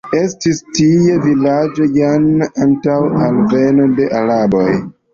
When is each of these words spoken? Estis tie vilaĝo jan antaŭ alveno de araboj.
Estis 0.19 0.61
tie 0.77 1.17
vilaĝo 1.25 1.87
jan 1.99 2.27
antaŭ 2.67 2.99
alveno 3.29 3.91
de 4.01 4.13
araboj. 4.25 4.69